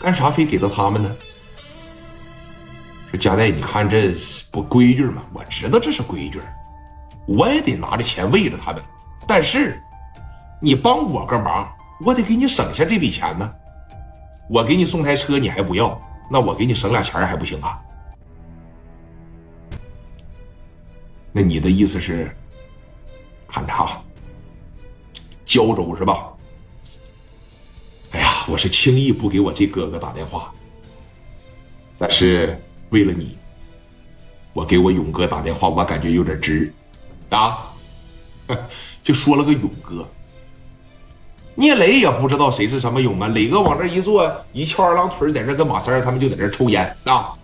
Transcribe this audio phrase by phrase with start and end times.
[0.00, 1.16] 干啥非给到他们呢？
[3.10, 4.14] 说佳代，你看这
[4.50, 5.22] 不规矩吗？
[5.32, 6.40] 我知道这是规矩，
[7.26, 8.82] 我也得拿着钱喂着他们。
[9.26, 9.82] 但是，
[10.60, 11.68] 你帮我个忙，
[12.04, 13.50] 我得给你省下这笔钱呢。
[14.48, 16.00] 我给你送台车，你还不要？
[16.30, 17.80] 那我给你省俩钱还不行啊？
[21.32, 22.34] 那你的意思是，
[23.48, 24.02] 看着啊，
[25.44, 26.32] 胶州是吧？
[28.48, 30.50] 我是轻易不给我这哥哥打电话，
[31.98, 33.36] 但是为了你，
[34.54, 36.72] 我给我勇哥打电话，我感觉有点值
[37.28, 37.70] 啊，
[39.04, 40.08] 就说了个勇哥。
[41.54, 47.34] 聂磊也不知道谁是什么勇啊，磊哥往这一坐，一翘二郎腿，在这跟马三他们就在这抽烟啊。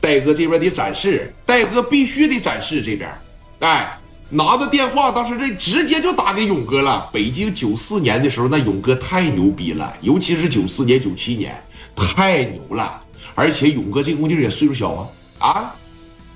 [0.00, 3.10] 戴哥这边得展示，戴哥必须得展示这边，
[3.58, 3.98] 哎，
[4.30, 7.08] 拿着电话，当时这直接就打给勇哥了。
[7.12, 11.62] 北京九四年的时候，那勇哥太牛逼了，尤其是九四年、九七年，
[11.96, 13.02] 太牛了。
[13.34, 15.74] 而且勇哥这功劲也岁数小啊啊，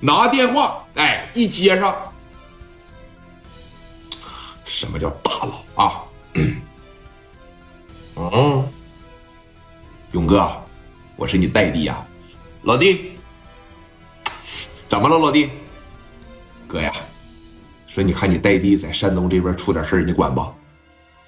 [0.01, 1.95] 拿电话，哎，一接上，
[4.65, 6.01] 什么叫大佬啊？
[8.15, 8.69] 嗯，
[10.13, 10.51] 勇哥，
[11.17, 12.05] 我是你代弟呀，
[12.63, 13.13] 老弟，
[14.89, 15.51] 怎么了，老弟？
[16.69, 16.93] 哥呀，
[17.93, 20.43] 说你看你代弟在山东这边出点事你管不？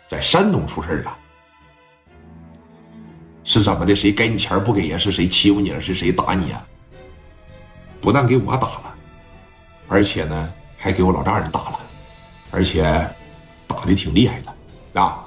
[0.09, 1.15] 在山东出事了，
[3.45, 3.95] 是怎么的？
[3.95, 4.97] 谁给你钱不给呀？
[4.97, 5.81] 是谁欺负你了？
[5.81, 6.65] 是谁打你呀？
[8.01, 8.95] 不但给我打了，
[9.89, 11.81] 而且呢，还给我老丈人打了，
[12.51, 12.83] 而且
[13.67, 15.23] 打的挺厉害的啊。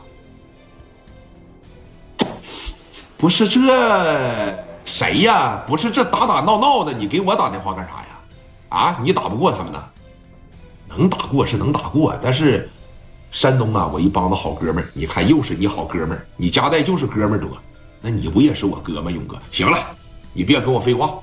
[3.16, 5.64] 不是这谁呀？
[5.68, 8.08] 不是这打打闹闹的，你给我打电话干啥呀？
[8.70, 9.84] 啊，你打不过他们呢？
[10.98, 12.70] 能打过是能打过，但是
[13.32, 17.52] 山东啊，我一帮子好哥们儿，你看又是你好哥们儿，你家代就是哥们儿多，
[18.02, 19.12] 那你不也是我哥吗？
[19.12, 19.78] 勇哥，行了，
[20.34, 21.20] 你别跟我废话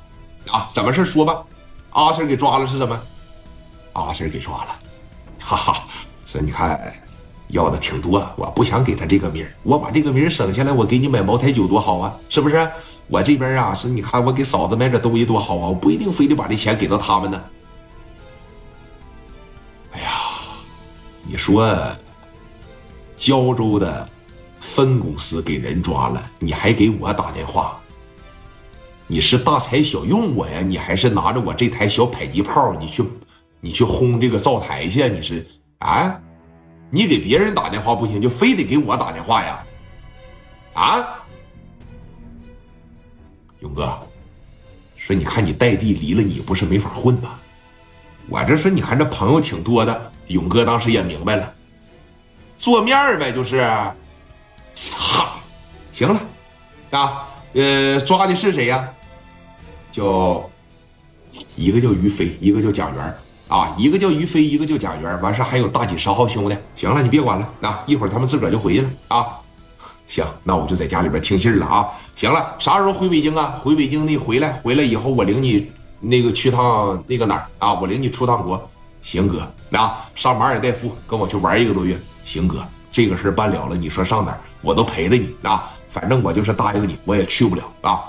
[0.50, 1.42] 啊，怎么事说吧？
[1.91, 3.00] 阿 Sir 给抓了是怎么？
[3.95, 4.77] 阿 Sir 给抓了，
[5.40, 5.84] 哈哈，
[6.27, 6.92] 说你看。
[7.48, 12.68] 要的挺多，我不想给他这个名我把这个名省下来，我给你买茅台酒多好啊，是不是？
[13.07, 17.40] 我这边啊，是你看我给嫂子买点东西多好啊，我不一定非得把这钱给到他们呢。
[21.27, 21.74] 你说，
[23.17, 24.08] 胶州的
[24.61, 27.80] 分公司给人抓了，你还给我打电话？
[29.07, 30.61] 你是大材小用我呀？
[30.61, 33.05] 你还是拿着我这台小迫击炮，你去，
[33.61, 35.08] 你去轰这个灶台去？
[35.08, 35.46] 你是
[35.79, 36.20] 啊？
[36.90, 39.64] 你给别人打电话不行，就非得给我打电话呀？
[40.74, 41.24] 啊，
[43.61, 43.98] 勇哥，
[44.96, 47.39] 说你看你代弟离了你不是没法混吗？
[48.29, 51.52] 我这说你看这朋友挺多的，勇哥当时也明白了，
[52.57, 53.62] 做面呗，就是，
[54.92, 55.36] 哈，
[55.92, 56.20] 行了，
[56.90, 58.89] 啊，呃，抓的是谁呀？
[59.92, 60.48] 叫
[61.57, 63.14] 一个叫于飞，一个叫蒋元。
[63.46, 66.57] 啊，一个叫于飞，一个叫贾元，完事还有大几十号兄弟。
[66.74, 69.39] 行了，你别管了，那一会儿他们自个儿就回去了啊。
[70.08, 71.86] 行，那我就在家里边听信了啊。
[72.17, 73.61] 行了，啥时候回北京啊？
[73.63, 75.70] 回北京那回来，回来以后我领你
[76.01, 77.74] 那个去趟那个哪儿啊？
[77.74, 78.70] 我领你出趟国。
[79.04, 81.96] 行哥，那，上马尔代夫跟我去玩一个多月。
[82.24, 85.70] 行哥，这个事办了了，你说上哪儿我都陪着你啊。
[85.90, 88.04] 反正我就是答应你，我也去不了啊。